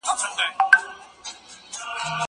[0.07, 0.45] لاس مينځه!؟